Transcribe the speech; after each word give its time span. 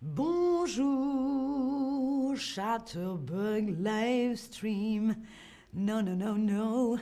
Bonjour, 0.00 0.86
Chatterbug 2.36 3.76
Livestream. 3.80 5.16
Non, 5.74 6.04
non, 6.04 6.14
non, 6.14 6.36
non. 6.36 6.96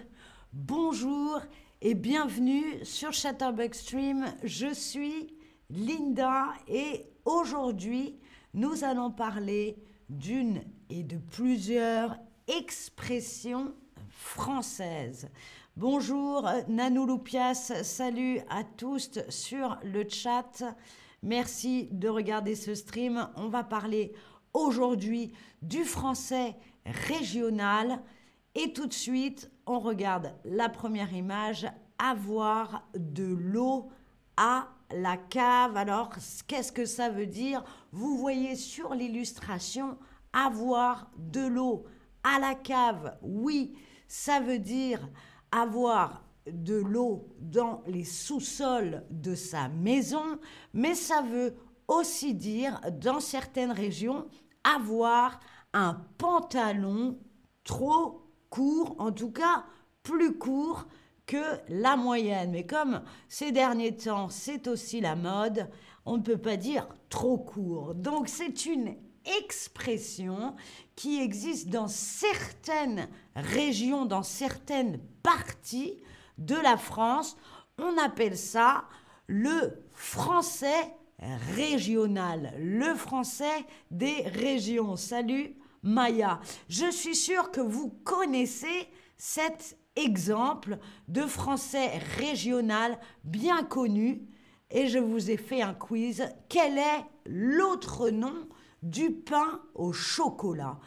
Bonjour 0.55 1.43
et 1.83 1.93
bienvenue 1.93 2.83
sur 2.85 3.13
Chatterbug 3.13 3.75
Stream. 3.75 4.25
Je 4.45 4.73
suis 4.73 5.35
Linda 5.69 6.55
et 6.69 7.05
aujourd'hui, 7.27 8.19
nous 8.55 8.83
allons 8.83 9.11
parler 9.11 9.77
d'une 10.09 10.63
et 10.89 11.03
de 11.03 11.19
plusieurs 11.19 12.17
expressions 12.49 13.75
françaises. 14.09 15.29
Bonjour 15.77 16.49
Nanou 16.67 17.05
Loupias, 17.05 17.75
salut 17.83 18.41
à 18.49 18.65
tous 18.65 19.19
sur 19.29 19.79
le 19.85 20.09
chat. 20.09 20.65
Merci 21.27 21.89
de 21.91 22.09
regarder 22.09 22.55
ce 22.55 22.77
stream. 22.77 23.29
On 23.35 23.49
va 23.49 23.65
parler 23.65 24.13
aujourd'hui 24.55 25.33
du 25.61 25.83
français 25.83 26.55
régional. 26.85 28.01
Et 28.55 28.73
tout 28.73 28.87
de 28.87 28.93
suite, 28.93 29.51
on 29.67 29.81
regarde 29.81 30.33
la 30.45 30.69
première 30.69 31.13
image, 31.13 31.67
avoir 31.99 32.89
de 32.95 33.25
l'eau 33.25 33.89
à 34.37 34.69
la 34.95 35.17
cave. 35.17 35.77
Alors, 35.77 36.11
qu'est-ce 36.47 36.71
que 36.71 36.85
ça 36.85 37.09
veut 37.09 37.27
dire? 37.27 37.65
Vous 37.91 38.17
voyez 38.19 38.55
sur 38.55 38.95
l'illustration, 38.95 39.99
avoir 40.33 41.11
de 41.19 41.45
l'eau 41.45 41.87
à 42.23 42.39
la 42.39 42.55
cave. 42.55 43.19
Oui, 43.21 43.77
ça 44.07 44.39
veut 44.39 44.61
dire 44.61 45.01
avoir 45.51 46.23
de 46.51 46.77
l'eau 46.77 47.29
dans 47.41 47.83
les 47.87 48.05
sous-sols 48.05 49.05
de 49.11 49.35
sa 49.35 49.69
maison, 49.69 50.39
mais 50.73 50.95
ça 50.95 51.23
veut 51.23 51.55
aussi 51.89 52.35
dire, 52.35 52.81
dans 53.01 53.21
certaines 53.21 53.73
régions, 53.73 54.27
avoir 54.65 55.41
un 55.73 55.95
pantalon 56.19 57.19
trop 57.65 58.23
court, 58.51 58.97
en 58.99 59.13
tout 59.13 59.31
cas 59.31 59.65
plus 60.03 60.39
court 60.39 60.87
que 61.27 61.43
la 61.69 61.97
moyenne. 61.97 62.53
Mais 62.53 62.67
comme 62.67 63.03
ces 63.29 63.53
derniers 63.53 63.97
temps, 63.97 64.29
c'est 64.29 64.69
aussi 64.69 65.01
la 65.01 65.17
mode, 65.17 65.69
on 66.05 66.17
ne 66.17 66.23
peut 66.23 66.39
pas 66.39 66.57
dire 66.57 66.89
trop 67.09 67.39
court. 67.39 67.95
Donc 67.95 68.29
c'est 68.29 68.67
une 68.67 68.95
expression 69.39 70.55
qui 70.95 71.21
existe 71.21 71.69
dans 71.69 71.89
certaines 71.89 73.09
régions, 73.35 74.07
dans 74.07 74.23
certaines 74.23 75.01
parties 75.23 75.99
de 76.39 76.57
la 76.57 76.77
France. 76.77 77.37
On 77.79 77.97
appelle 77.99 78.37
ça 78.37 78.85
le 79.27 79.85
français 79.93 80.95
régional, 81.55 82.53
le 82.59 82.95
français 82.95 83.65
des 83.91 84.23
régions. 84.23 84.97
Salut 84.97 85.57
Maya. 85.83 86.41
Je 86.69 86.91
suis 86.91 87.17
sûre 87.17 87.51
que 87.51 87.61
vous 87.61 87.91
connaissez 88.05 88.89
cet 89.17 89.79
exemple 89.95 90.79
de 91.09 91.23
français 91.23 91.99
régional 92.19 92.99
bien 93.25 93.63
connu 93.63 94.29
et 94.71 94.89
je 94.89 94.99
vous 94.99 95.31
ai 95.31 95.37
fait 95.37 95.63
un 95.63 95.75
quiz. 95.75 96.29
Quel 96.49 96.79
est 96.79 97.05
l'autre 97.25 98.11
nom 98.11 98.49
du 98.83 99.11
pain 99.11 99.61
au 99.75 99.93
chocolat? 99.93 100.79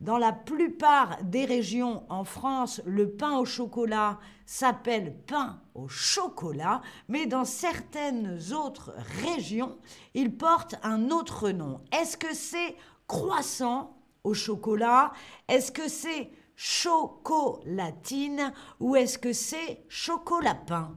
Dans 0.00 0.18
la 0.18 0.32
plupart 0.32 1.18
des 1.24 1.44
régions 1.44 2.04
en 2.08 2.22
France, 2.22 2.80
le 2.86 3.10
pain 3.10 3.36
au 3.36 3.44
chocolat 3.44 4.20
s'appelle 4.46 5.16
pain 5.26 5.60
au 5.74 5.88
chocolat, 5.88 6.82
mais 7.08 7.26
dans 7.26 7.44
certaines 7.44 8.38
autres 8.52 8.94
régions, 9.24 9.76
il 10.14 10.36
porte 10.36 10.76
un 10.84 11.10
autre 11.10 11.50
nom. 11.50 11.80
Est-ce 11.90 12.16
que 12.16 12.32
c'est 12.32 12.76
croissant 13.08 13.96
au 14.22 14.34
chocolat? 14.34 15.12
Est-ce 15.48 15.72
que 15.72 15.88
c'est 15.88 16.30
chocolatine? 16.54 18.52
Ou 18.78 18.94
est-ce 18.94 19.18
que 19.18 19.32
c'est 19.32 19.84
chocolat 19.88 20.54
pain 20.54 20.96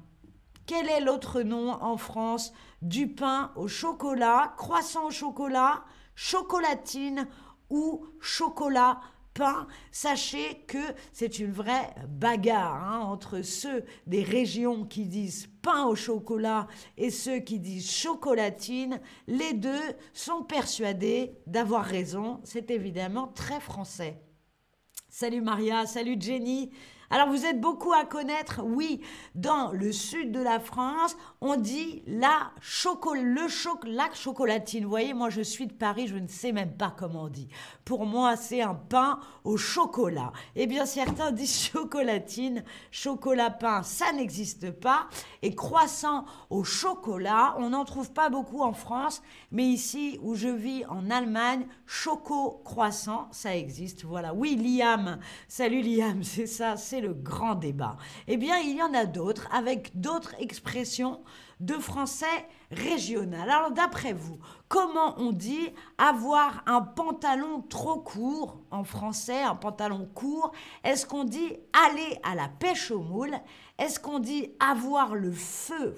Quel 0.68 0.88
est 0.88 1.02
l'autre 1.02 1.42
nom 1.42 1.72
en 1.72 1.98
France 1.98 2.54
du 2.84 3.08
pain 3.08 3.52
au 3.56 3.68
chocolat, 3.68 4.54
croissant 4.58 5.08
au 5.08 5.12
chocolat, 5.12 5.84
chocolatine 6.14 7.28
ou 7.72 8.06
chocolat 8.20 9.02
pain, 9.34 9.68
sachez 9.92 10.64
que 10.68 10.94
c'est 11.14 11.40
une 11.40 11.52
vraie 11.52 11.96
bagarre 12.08 12.84
hein, 12.84 13.00
entre 13.00 13.42
ceux 13.42 13.84
des 14.06 14.24
régions 14.24 14.86
qui 14.86 15.06
disent 15.06 15.48
pain 15.62 15.86
au 15.86 15.96
chocolat 15.96 16.68
et 16.98 17.10
ceux 17.10 17.40
qui 17.40 17.60
disent 17.60 17.90
chocolatine. 17.90 19.00
Les 19.28 19.54
deux 19.54 19.82
sont 20.14 20.44
persuadés 20.44 21.38
d'avoir 21.48 21.86
raison. 21.86 22.42
C'est 22.44 22.72
évidemment 22.72 23.28
très 23.28 23.60
français. 23.60 24.22
Salut 25.10 25.42
Maria, 25.42 25.86
salut 25.86 26.18
Jenny. 26.20 26.72
Alors 27.14 27.28
vous 27.28 27.46
êtes 27.46 27.60
beaucoup 27.60 27.92
à 27.92 28.06
connaître, 28.06 28.62
oui, 28.64 29.02
dans 29.36 29.74
le 29.74 29.92
sud 29.92 30.32
de 30.32 30.42
la 30.42 30.62
France, 30.62 31.18
on 31.42 31.58
dit 31.58 32.04
la 32.08 32.52
le 33.14 33.48
choc, 33.50 33.84
la 33.86 34.10
chocolatine. 34.14 34.86
Vous 34.86 34.90
voyez, 34.90 35.14
moi 35.14 35.30
je 35.30 35.42
suis 35.42 35.68
de 35.68 35.74
Paris, 35.74 36.08
je 36.08 36.16
ne 36.16 36.28
sais 36.28 36.54
même 36.54 36.72
pas 36.72 36.96
comment 36.98 37.24
on 37.24 37.28
dit. 37.28 37.50
Pour 37.84 38.06
moi, 38.06 38.38
c'est 38.38 38.62
un 38.62 38.76
pain 38.76 39.20
au 39.44 39.58
chocolat. 39.58 40.32
Eh 40.56 40.68
bien, 40.68 40.86
certains 40.86 41.32
disent 41.34 41.70
chocolatine, 41.72 42.64
chocolat 42.92 43.50
pain, 43.50 43.84
ça 43.84 44.14
n'existe 44.14 44.72
pas. 44.72 45.08
Et 45.42 45.54
croissant 45.54 46.24
au 46.50 46.64
chocolat, 46.64 47.56
on 47.58 47.72
n'en 47.72 47.84
trouve 47.84 48.14
pas 48.14 48.30
beaucoup 48.30 48.62
en 48.62 48.74
France, 48.74 49.22
mais 49.52 49.66
ici 49.66 50.18
où 50.22 50.36
je 50.36 50.48
vis 50.48 50.86
en 50.86 51.10
Allemagne, 51.10 51.68
choco 51.86 52.62
croissant, 52.64 53.28
ça 53.32 53.56
existe. 53.56 54.06
Voilà. 54.06 54.34
Oui, 54.34 54.56
Liam. 54.56 55.20
Salut 55.50 55.82
Liam, 55.82 56.24
c'est 56.24 56.48
ça, 56.48 56.78
c'est 56.78 57.01
le 57.02 57.14
grand 57.14 57.56
débat. 57.56 57.98
Eh 58.28 58.38
bien, 58.38 58.58
il 58.60 58.78
y 58.78 58.82
en 58.82 58.94
a 58.94 59.06
d'autres 59.06 59.50
avec 59.54 60.00
d'autres 60.00 60.36
expressions 60.40 61.22
de 61.60 61.74
français 61.74 62.26
régional. 62.72 63.50
Alors, 63.50 63.72
d'après 63.72 64.14
vous, 64.14 64.40
comment 64.68 65.16
on 65.18 65.32
dit 65.32 65.70
avoir 65.98 66.64
un 66.66 66.82
pantalon 66.82 67.62
trop 67.62 68.00
court 68.00 68.62
en 68.72 68.84
français, 68.84 69.44
un 69.44 69.56
pantalon 69.56 70.10
court? 70.14 70.52
Est-ce 70.84 71.06
qu'on 71.06 71.24
dit 71.24 71.58
aller 71.88 72.20
à 72.24 72.36
la 72.36 72.48
pêche 72.48 72.92
au 72.92 73.00
moule 73.00 73.36
Est-ce 73.78 74.00
qu'on 74.00 74.20
dit 74.20 74.52
avoir 74.60 75.16
le 75.16 75.32
feu 75.32 75.96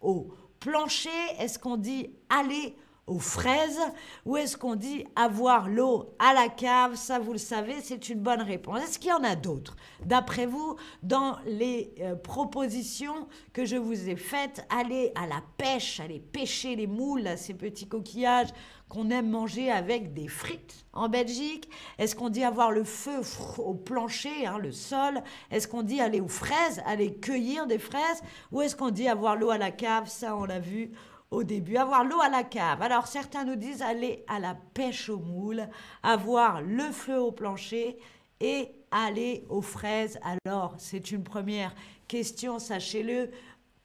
au 0.00 0.28
plancher? 0.60 1.08
Est-ce 1.38 1.58
qu'on 1.58 1.76
dit 1.76 2.10
aller 2.28 2.76
aux 3.06 3.18
fraises 3.18 3.80
ou 4.24 4.36
est-ce 4.36 4.56
qu'on 4.56 4.76
dit 4.76 5.04
avoir 5.14 5.68
l'eau 5.68 6.14
à 6.18 6.32
la 6.32 6.48
cave? 6.48 6.94
Ça, 6.94 7.18
vous 7.18 7.32
le 7.32 7.38
savez, 7.38 7.80
c'est 7.82 8.08
une 8.08 8.20
bonne 8.20 8.42
réponse. 8.42 8.82
Est-ce 8.82 8.98
qu'il 8.98 9.10
y 9.10 9.12
en 9.12 9.24
a 9.24 9.36
d'autres? 9.36 9.76
D'après 10.04 10.46
vous, 10.46 10.76
dans 11.02 11.36
les 11.46 11.94
euh, 12.00 12.14
propositions 12.14 13.28
que 13.52 13.64
je 13.64 13.76
vous 13.76 14.08
ai 14.08 14.16
faites, 14.16 14.66
aller 14.70 15.12
à 15.14 15.26
la 15.26 15.42
pêche, 15.58 16.00
aller 16.00 16.20
pêcher 16.20 16.76
les 16.76 16.86
moules, 16.86 17.28
ces 17.36 17.54
petits 17.54 17.88
coquillages 17.88 18.48
qu'on 18.88 19.10
aime 19.10 19.30
manger 19.30 19.70
avec 19.70 20.14
des 20.14 20.28
frites 20.28 20.86
en 20.92 21.08
Belgique? 21.08 21.68
Est-ce 21.98 22.14
qu'on 22.14 22.28
dit 22.28 22.44
avoir 22.44 22.70
le 22.70 22.84
feu 22.84 23.20
au 23.58 23.74
plancher, 23.74 24.46
hein, 24.46 24.58
le 24.58 24.72
sol? 24.72 25.22
Est-ce 25.50 25.68
qu'on 25.68 25.82
dit 25.82 26.00
aller 26.00 26.20
aux 26.20 26.28
fraises, 26.28 26.82
aller 26.86 27.14
cueillir 27.14 27.66
des 27.66 27.78
fraises? 27.78 28.22
Ou 28.52 28.62
est-ce 28.62 28.76
qu'on 28.76 28.90
dit 28.90 29.08
avoir 29.08 29.36
l'eau 29.36 29.50
à 29.50 29.58
la 29.58 29.70
cave? 29.70 30.08
Ça, 30.08 30.36
on 30.36 30.44
l'a 30.44 30.60
vu 30.60 30.92
au 31.34 31.42
début, 31.42 31.76
avoir 31.76 32.04
l'eau 32.04 32.20
à 32.20 32.28
la 32.28 32.44
cave. 32.44 32.80
Alors 32.80 33.06
certains 33.06 33.44
nous 33.44 33.56
disent 33.56 33.82
aller 33.82 34.24
à 34.28 34.38
la 34.38 34.54
pêche 34.54 35.08
aux 35.08 35.18
moules, 35.18 35.68
avoir 36.02 36.62
le 36.62 36.90
feu 36.92 37.18
au 37.18 37.32
plancher 37.32 37.98
et 38.40 38.68
aller 38.90 39.44
aux 39.48 39.62
fraises. 39.62 40.18
Alors 40.22 40.74
c'est 40.78 41.10
une 41.10 41.24
première 41.24 41.74
question, 42.08 42.58
sachez-le. 42.58 43.30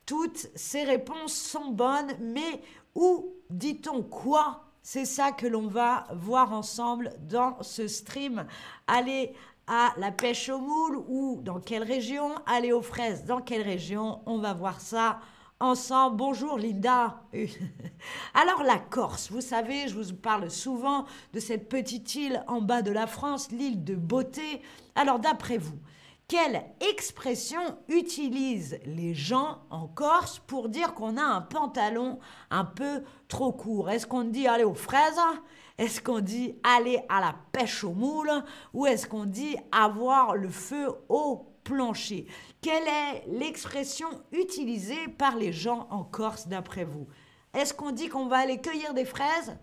Toutes 0.06 0.48
ces 0.56 0.84
réponses 0.84 1.34
sont 1.34 1.72
bonnes, 1.72 2.12
mais 2.22 2.62
où 2.96 3.34
dit-on 3.50 4.04
quoi? 4.04 4.66
C'est 4.82 5.06
ça 5.06 5.32
que 5.32 5.46
l'on 5.46 5.68
va 5.68 6.08
voir 6.14 6.54
ensemble 6.54 7.12
dans 7.20 7.62
ce 7.62 7.88
stream. 7.88 8.46
Aller 8.88 9.34
à 9.68 9.94
la 9.98 10.12
pêche 10.12 10.50
aux 10.50 10.60
moules 10.60 11.04
ou 11.08 11.40
dans 11.44 11.60
quelle 11.60 11.84
région? 11.84 12.32
Aller 12.48 12.72
aux 12.72 12.82
fraises 12.82 13.26
dans 13.26 13.42
quelle 13.42 13.62
région? 13.62 14.22
On 14.26 14.40
va 14.40 14.54
voir 14.54 14.82
ça 14.82 15.20
ensemble. 15.60 16.18
Bonjour 16.18 16.58
Linda. 16.58 17.22
Alors 18.34 18.64
la 18.64 18.78
Corse, 18.78 19.32
vous 19.32 19.42
savez, 19.42 19.88
je 19.88 20.00
vous 20.00 20.16
parle 20.16 20.50
souvent 20.50 21.06
de 21.34 21.40
cette 21.40 21.68
petite 21.68 22.16
île 22.16 22.44
en 22.48 22.62
bas 22.62 22.82
de 22.82 22.92
la 22.92 23.08
France, 23.08 23.52
l'île 23.52 23.84
de 23.84 23.96
Beauté. 23.96 24.62
Alors 24.96 25.20
d'après 25.20 25.58
vous, 25.58 25.78
quelle 26.28 26.64
expression 26.92 27.60
utilisent 27.88 28.80
les 28.86 29.14
gens 29.14 29.60
en 29.70 29.88
Corse 29.88 30.40
pour 30.40 30.70
dire 30.70 30.94
qu'on 30.94 31.18
a 31.18 31.24
un 31.24 31.42
pantalon 31.42 32.20
un 32.52 32.66
peu 32.66 33.04
trop 33.28 33.52
court? 33.52 33.90
Est-ce 33.90 34.08
qu'on 34.08 34.24
dit 34.24 34.48
aller 34.48 34.64
aux 34.64 34.74
fraises? 34.74 35.20
Est-ce 35.80 36.02
qu'on 36.02 36.20
dit 36.20 36.56
aller 36.62 37.00
à 37.08 37.22
la 37.22 37.34
pêche 37.54 37.86
aux 37.86 37.94
moules 37.94 38.44
Ou 38.74 38.86
est-ce 38.86 39.08
qu'on 39.08 39.24
dit 39.24 39.56
avoir 39.72 40.36
le 40.36 40.50
feu 40.50 40.90
au 41.08 41.48
plancher? 41.64 42.28
Quelle 42.62 42.84
est 42.84 43.24
l'expression 43.28 44.10
utilisée 44.34 45.08
par 45.18 45.38
les 45.38 45.54
gens 45.54 45.88
en 45.90 46.04
Corse 46.04 46.50
d'après 46.50 46.84
vous? 46.84 47.08
Est-ce 47.54 47.74
qu'on 47.74 47.92
dit 47.92 48.10
qu'on 48.10 48.28
va 48.28 48.40
aller 48.40 48.60
cueillir 48.60 48.94
des 48.94 49.06
fraises? 49.06 49.58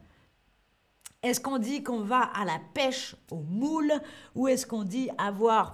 Est-ce 1.22 1.40
qu'on 1.40 1.58
dit 1.58 1.82
qu'on 1.82 2.00
va 2.00 2.20
à 2.20 2.44
la 2.44 2.60
pêche 2.74 3.16
au 3.30 3.40
moule 3.40 3.92
ou 4.34 4.48
est-ce 4.48 4.66
qu'on 4.66 4.84
dit 4.84 5.08
avoir 5.18 5.72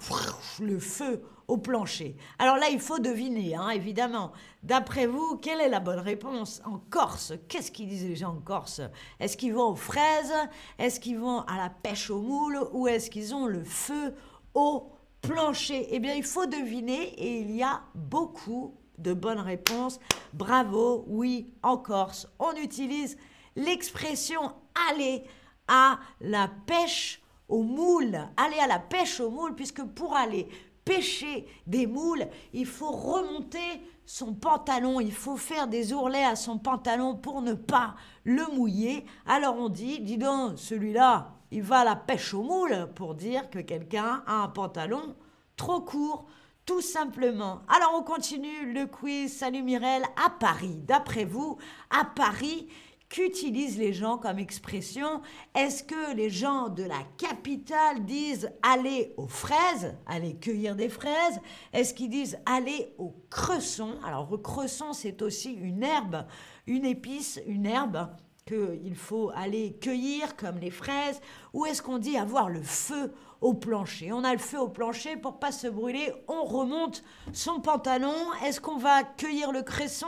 le 0.61 0.79
feu 0.79 1.23
au 1.49 1.59
plancher? 1.59 2.17
Alors 2.39 2.57
là, 2.57 2.69
il 2.71 2.81
faut 2.81 3.01
deviner, 3.01 3.55
hein, 3.57 3.69
évidemment. 3.71 4.33
D'après 4.63 5.07
vous, 5.07 5.37
quelle 5.37 5.61
est 5.61 5.69
la 5.69 5.81
bonne 5.81 5.99
réponse 5.99 6.63
En 6.65 6.79
Corse, 6.79 7.35
qu'est-ce 7.49 7.71
qu'ils 7.71 7.89
disent 7.89 8.05
les 8.05 8.17
gens 8.17 8.31
en 8.31 8.41
Corse? 8.41 8.81
Est-ce 9.21 9.37
qu'ils 9.37 9.53
vont 9.53 9.71
aux 9.71 9.77
fraises? 9.77 10.33
Est-ce 10.79 11.01
qu'ils 11.01 11.19
vont 11.19 11.41
à 11.41 11.57
la 11.59 11.71
pêche 11.71 12.09
au 12.09 12.21
moule 12.21 12.59
Ou 12.73 12.87
est-ce 12.87 13.11
qu'ils 13.11 13.35
ont 13.35 13.47
le 13.47 13.65
feu 13.65 14.15
au 14.55 14.91
plancher? 15.21 15.89
Eh 15.91 15.99
bien, 15.99 16.15
il 16.15 16.25
faut 16.25 16.47
deviner 16.47 17.15
et 17.19 17.41
il 17.41 17.51
y 17.51 17.63
a 17.63 17.83
beaucoup 17.95 18.75
de 18.99 19.13
bonnes 19.13 19.41
réponses. 19.41 19.99
Bravo, 20.33 21.05
oui, 21.09 21.53
en 21.63 21.77
Corse, 21.77 22.29
on 22.39 22.53
utilise 22.55 23.19
l'expression 23.57 24.55
aller 24.91 25.25
à 25.69 25.99
la 26.21 26.49
pêche 26.67 27.23
au 27.49 27.63
moule. 27.63 28.19
Aller 28.37 28.59
à 28.59 28.67
la 28.67 28.79
pêche 28.79 29.21
au 29.21 29.31
moule, 29.31 29.55
puisque 29.55 29.85
pour 29.85 30.15
aller 30.17 30.49
pêcher 30.85 31.47
des 31.67 31.87
moules, 31.87 32.27
il 32.53 32.67
faut 32.67 32.91
remonter 32.91 33.83
son 34.05 34.35
pantalon, 34.35 35.01
il 35.01 35.13
faut 35.13 35.37
faire 35.37 35.69
des 35.69 35.93
ourlets 35.93 36.25
à 36.25 36.37
son 36.37 36.59
pantalon 36.59 37.15
pour 37.15 37.41
ne 37.41 37.55
pas 37.55 37.95
le 38.25 38.45
mouiller. 38.55 39.07
Alors 39.27 39.57
on 39.57 39.69
dit, 39.69 40.01
dis 40.01 40.19
donc, 40.19 40.59
celui-là, 40.59 41.35
il 41.51 41.63
va 41.63 41.81
à 41.81 41.85
la 41.85 41.97
pêche 41.97 42.35
au 42.35 42.43
moule 42.43 42.89
pour 42.95 43.15
dire 43.15 43.49
que 43.51 43.61
quelqu'un 43.61 44.23
a 44.27 44.43
un 44.43 44.49
pantalon 44.49 45.15
trop 45.57 45.81
court. 45.81 46.27
Tout 46.65 46.81
simplement. 46.81 47.63
Alors 47.69 47.93
on 47.97 48.05
continue 48.05 48.73
le 48.73 48.87
quiz. 48.87 49.37
Salut 49.37 49.65
Mirel. 49.65 50.05
À 50.25 50.31
Paris, 50.31 50.81
d'après 50.87 51.25
vous, 51.25 51.59
à 51.91 52.05
Paris, 52.05 52.69
qu'utilisent 53.13 53.79
les 53.79 53.93
gens 53.93 54.17
comme 54.17 54.39
expression. 54.39 55.21
Est-ce 55.55 55.85
que 55.85 56.17
les 56.17 56.31
gens 56.31 56.71
de 56.71 56.83
la 56.83 57.03
capitale 57.19 58.07
disent 58.07 58.51
aller 58.63 59.13
aux 59.19 59.29
fraises, 59.29 59.95
aller 60.07 60.35
cueillir 60.37 60.75
des 60.75 60.89
fraises 60.89 61.39
Est-ce 61.75 61.93
qu'ils 61.93 62.09
disent 62.09 62.39
aller 62.47 62.95
au 62.97 63.15
cresson 63.29 63.97
Alors 64.03 64.31
le 64.31 64.39
cresson, 64.39 64.95
c'est 64.95 65.21
aussi 65.21 65.53
une 65.53 65.83
herbe, 65.83 66.25
une 66.67 66.87
épice, 66.87 67.39
une 67.47 67.67
herbe 67.67 68.09
qu'il 68.47 68.95
faut 68.95 69.31
aller 69.35 69.77
cueillir 69.81 70.37
comme 70.37 70.59
les 70.59 70.71
fraises 70.71 71.21
Ou 71.53 71.67
est-ce 71.67 71.83
qu'on 71.83 71.99
dit 71.99 72.17
avoir 72.17 72.49
le 72.49 72.63
feu 72.63 73.13
au 73.41 73.55
plancher? 73.55 74.13
On 74.13 74.25
a 74.25 74.33
le 74.33 74.39
feu 74.39 74.59
au 74.59 74.69
plancher 74.69 75.17
pour 75.17 75.39
pas 75.39 75.53
se 75.53 75.67
brûler, 75.67 76.13
on 76.29 76.45
remonte 76.45 77.03
son 77.33 77.61
pantalon. 77.61 78.15
Est-ce 78.45 78.61
qu'on 78.61 78.79
va 78.79 79.03
cueillir 79.05 79.53
le 79.53 79.63
cresson 79.63 80.07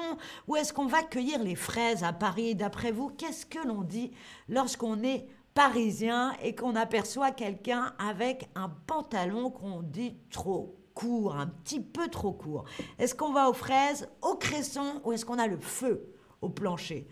ou 0.48 0.56
est-ce 0.56 0.72
qu'on 0.72 0.86
va 0.86 1.02
cueillir 1.02 1.42
les 1.42 1.54
fraises 1.54 2.04
à 2.04 2.12
Paris? 2.12 2.54
D'après 2.54 2.92
vous, 2.92 3.08
qu'est-ce 3.08 3.46
que 3.46 3.66
l'on 3.66 3.82
dit 3.82 4.12
lorsqu'on 4.48 5.02
est 5.02 5.26
parisien 5.54 6.32
et 6.42 6.54
qu'on 6.54 6.74
aperçoit 6.74 7.30
quelqu'un 7.30 7.94
avec 7.98 8.48
un 8.56 8.68
pantalon 8.68 9.50
qu'on 9.50 9.82
dit 9.82 10.16
trop 10.30 10.76
court, 10.94 11.36
un 11.36 11.46
petit 11.46 11.80
peu 11.80 12.08
trop 12.08 12.32
court? 12.32 12.64
Est-ce 12.98 13.14
qu'on 13.14 13.32
va 13.32 13.48
aux 13.48 13.54
fraises, 13.54 14.08
au 14.22 14.34
cresson 14.34 15.00
ou 15.04 15.12
est-ce 15.12 15.24
qu'on 15.24 15.38
a 15.38 15.46
le 15.46 15.58
feu 15.58 16.12
au 16.40 16.48
plancher? 16.48 17.06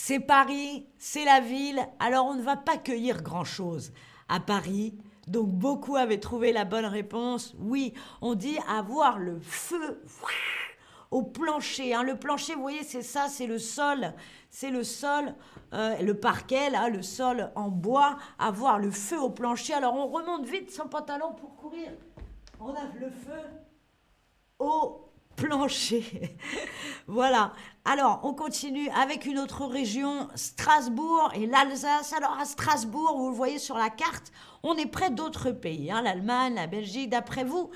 C'est 0.00 0.20
Paris, 0.20 0.86
c'est 0.96 1.24
la 1.24 1.40
ville, 1.40 1.84
alors 1.98 2.26
on 2.26 2.34
ne 2.34 2.40
va 2.40 2.56
pas 2.56 2.76
cueillir 2.76 3.20
grand-chose 3.20 3.92
à 4.28 4.38
Paris. 4.38 4.96
Donc 5.26 5.48
beaucoup 5.48 5.96
avaient 5.96 6.20
trouvé 6.20 6.52
la 6.52 6.64
bonne 6.64 6.84
réponse. 6.84 7.56
Oui, 7.58 7.94
on 8.22 8.36
dit 8.36 8.58
avoir 8.68 9.18
le 9.18 9.40
feu 9.40 10.00
au 11.10 11.22
plancher. 11.22 11.94
Hein. 11.94 12.04
Le 12.04 12.16
plancher, 12.16 12.54
vous 12.54 12.62
voyez, 12.62 12.84
c'est 12.84 13.02
ça, 13.02 13.26
c'est 13.26 13.48
le 13.48 13.58
sol. 13.58 14.14
C'est 14.50 14.70
le 14.70 14.84
sol, 14.84 15.34
euh, 15.72 16.00
le 16.00 16.14
parquet, 16.14 16.70
là, 16.70 16.88
le 16.88 17.02
sol 17.02 17.50
en 17.56 17.68
bois. 17.68 18.18
Avoir 18.38 18.78
le 18.78 18.92
feu 18.92 19.20
au 19.20 19.30
plancher. 19.30 19.74
Alors 19.74 19.94
on 19.94 20.06
remonte 20.06 20.46
vite 20.46 20.70
son 20.70 20.86
pantalon 20.86 21.32
pour 21.32 21.56
courir. 21.56 21.90
On 22.60 22.70
a 22.70 22.84
le 23.00 23.10
feu 23.10 23.42
au 24.60 25.08
plancher. 25.38 26.04
voilà. 27.06 27.52
Alors, 27.84 28.20
on 28.24 28.34
continue 28.34 28.90
avec 28.90 29.24
une 29.24 29.38
autre 29.38 29.64
région, 29.64 30.28
Strasbourg 30.34 31.30
et 31.34 31.46
l'Alsace. 31.46 32.12
Alors, 32.12 32.36
à 32.38 32.44
Strasbourg, 32.44 33.16
vous 33.16 33.30
le 33.30 33.34
voyez 33.34 33.58
sur 33.58 33.78
la 33.78 33.88
carte, 33.88 34.32
on 34.62 34.76
est 34.76 34.86
près 34.86 35.10
d'autres 35.10 35.52
pays, 35.52 35.90
hein, 35.90 36.02
l'Allemagne, 36.02 36.54
la 36.54 36.66
Belgique. 36.66 37.10
D'après 37.10 37.44
vous, 37.44 37.70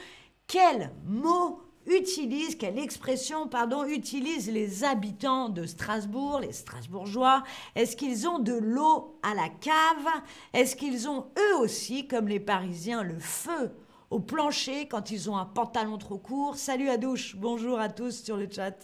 quel 0.46 0.92
mot 1.06 1.62
utilise, 1.86 2.56
quelle 2.56 2.78
expression, 2.78 3.48
pardon, 3.48 3.84
utilisent 3.84 4.50
les 4.50 4.84
habitants 4.84 5.48
de 5.48 5.64
Strasbourg, 5.64 6.40
les 6.40 6.52
Strasbourgeois? 6.52 7.42
Est-ce 7.74 7.96
qu'ils 7.96 8.28
ont 8.28 8.38
de 8.38 8.54
l'eau 8.54 9.18
à 9.22 9.34
la 9.34 9.48
cave? 9.48 10.22
Est-ce 10.52 10.76
qu'ils 10.76 11.08
ont 11.08 11.26
eux 11.38 11.56
aussi, 11.60 12.06
comme 12.06 12.28
les 12.28 12.40
Parisiens, 12.40 13.02
le 13.02 13.18
feu 13.18 13.72
au 14.12 14.20
plancher 14.20 14.86
quand 14.88 15.10
ils 15.10 15.30
ont 15.30 15.38
un 15.38 15.46
pantalon 15.46 15.96
trop 15.96 16.18
court. 16.18 16.56
Salut 16.56 16.90
à 16.90 16.98
douche, 16.98 17.34
bonjour 17.36 17.80
à 17.80 17.88
tous 17.88 18.22
sur 18.22 18.36
le 18.36 18.46
chat. 18.50 18.76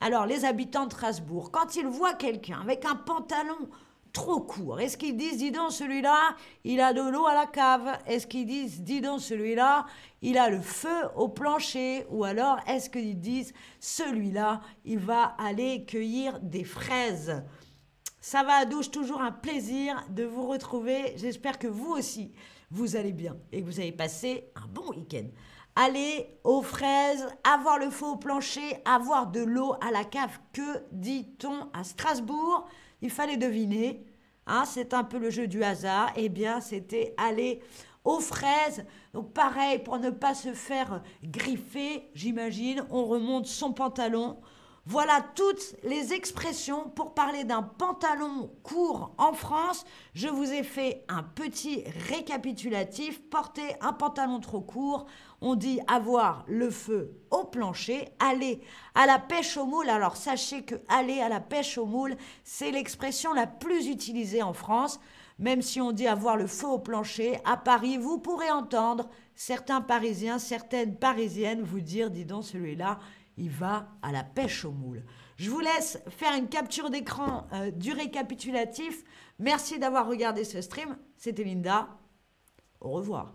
Alors, 0.00 0.26
les 0.26 0.44
habitants 0.44 0.86
de 0.86 0.92
Strasbourg, 0.92 1.52
quand 1.52 1.76
ils 1.76 1.86
voient 1.86 2.14
quelqu'un 2.14 2.60
avec 2.60 2.84
un 2.84 2.96
pantalon 2.96 3.68
trop 4.12 4.40
court, 4.40 4.80
est-ce 4.80 4.96
qu'ils 4.96 5.16
disent, 5.16 5.38
dis 5.38 5.52
donc, 5.52 5.70
celui-là, 5.70 6.34
il 6.64 6.80
a 6.80 6.92
de 6.92 7.02
l'eau 7.02 7.26
à 7.26 7.34
la 7.34 7.46
cave? 7.46 7.98
Est-ce 8.06 8.26
qu'ils 8.26 8.46
disent, 8.46 8.82
dis 8.82 9.00
donc, 9.00 9.20
celui-là, 9.20 9.86
il 10.22 10.36
a 10.36 10.50
le 10.50 10.60
feu 10.60 11.04
au 11.14 11.28
plancher? 11.28 12.04
Ou 12.10 12.24
alors, 12.24 12.58
est-ce 12.66 12.90
qu'ils 12.90 13.20
disent, 13.20 13.52
celui-là, 13.78 14.60
il 14.84 14.98
va 14.98 15.36
aller 15.38 15.84
cueillir 15.84 16.40
des 16.40 16.64
fraises? 16.64 17.44
Ça 18.20 18.42
va 18.42 18.54
à 18.54 18.64
douche, 18.64 18.90
toujours 18.90 19.22
un 19.22 19.32
plaisir 19.32 20.04
de 20.10 20.24
vous 20.24 20.48
retrouver. 20.48 21.14
J'espère 21.16 21.60
que 21.60 21.68
vous 21.68 21.92
aussi, 21.92 22.32
vous 22.70 22.96
allez 22.96 23.12
bien 23.12 23.36
et 23.52 23.60
que 23.60 23.66
vous 23.66 23.80
avez 23.80 23.92
passé 23.92 24.50
un 24.54 24.66
bon 24.68 24.90
week-end. 24.90 25.26
Allez 25.76 26.26
aux 26.42 26.62
fraises, 26.62 27.26
avoir 27.44 27.78
le 27.78 27.90
feu 27.90 28.06
au 28.06 28.16
plancher, 28.16 28.82
avoir 28.84 29.28
de 29.28 29.40
l'eau 29.40 29.74
à 29.80 29.92
la 29.92 30.04
cave. 30.04 30.38
Que 30.52 30.82
dit-on 30.90 31.68
à 31.72 31.84
Strasbourg? 31.84 32.66
Il 33.00 33.10
fallait 33.10 33.36
deviner. 33.36 34.04
Hein, 34.46 34.64
c'est 34.64 34.92
un 34.92 35.04
peu 35.04 35.18
le 35.18 35.30
jeu 35.30 35.46
du 35.46 35.62
hasard. 35.62 36.12
Eh 36.16 36.28
bien, 36.28 36.60
c'était 36.60 37.14
aller 37.16 37.60
aux 38.04 38.20
fraises. 38.20 38.84
Donc 39.12 39.32
pareil, 39.32 39.78
pour 39.78 39.98
ne 39.98 40.10
pas 40.10 40.34
se 40.34 40.52
faire 40.52 41.02
griffer, 41.22 42.10
j'imagine, 42.14 42.84
on 42.90 43.04
remonte 43.04 43.46
son 43.46 43.72
pantalon, 43.72 44.40
voilà 44.90 45.22
toutes 45.34 45.76
les 45.82 46.14
expressions 46.14 46.88
pour 46.88 47.12
parler 47.12 47.44
d'un 47.44 47.62
pantalon 47.62 48.50
court 48.62 49.12
en 49.18 49.34
France. 49.34 49.84
Je 50.14 50.28
vous 50.28 50.50
ai 50.50 50.62
fait 50.62 51.04
un 51.08 51.22
petit 51.22 51.84
récapitulatif. 52.08 53.20
Porter 53.28 53.76
un 53.82 53.92
pantalon 53.92 54.40
trop 54.40 54.62
court, 54.62 55.04
on 55.42 55.56
dit 55.56 55.78
avoir 55.88 56.46
le 56.48 56.70
feu 56.70 57.20
au 57.30 57.44
plancher, 57.44 58.08
aller 58.18 58.62
à 58.94 59.04
la 59.04 59.18
pêche 59.18 59.58
au 59.58 59.66
moule. 59.66 59.90
Alors 59.90 60.16
sachez 60.16 60.62
que 60.62 60.76
aller 60.88 61.20
à 61.20 61.28
la 61.28 61.40
pêche 61.40 61.76
au 61.76 61.84
moule, 61.84 62.16
c'est 62.42 62.70
l'expression 62.70 63.34
la 63.34 63.46
plus 63.46 63.88
utilisée 63.88 64.42
en 64.42 64.54
France. 64.54 65.00
Même 65.38 65.60
si 65.60 65.82
on 65.82 65.92
dit 65.92 66.06
avoir 66.06 66.38
le 66.38 66.46
feu 66.46 66.66
au 66.66 66.78
plancher, 66.78 67.38
à 67.44 67.58
Paris, 67.58 67.98
vous 67.98 68.18
pourrez 68.18 68.50
entendre 68.50 69.10
certains 69.34 69.82
Parisiens, 69.82 70.38
certaines 70.38 70.96
Parisiennes 70.96 71.60
vous 71.60 71.80
dire, 71.80 72.10
dis 72.10 72.24
donc 72.24 72.44
celui-là, 72.44 72.98
il 73.38 73.50
va 73.50 73.88
à 74.02 74.12
la 74.12 74.24
pêche 74.24 74.64
au 74.64 74.72
moule. 74.72 75.04
Je 75.36 75.50
vous 75.50 75.60
laisse 75.60 76.02
faire 76.08 76.34
une 76.36 76.48
capture 76.48 76.90
d'écran 76.90 77.46
euh, 77.52 77.70
du 77.70 77.92
récapitulatif. 77.92 79.04
Merci 79.38 79.78
d'avoir 79.78 80.06
regardé 80.08 80.44
ce 80.44 80.60
stream. 80.60 80.98
C'était 81.16 81.44
Linda. 81.44 81.88
Au 82.80 82.90
revoir. 82.90 83.34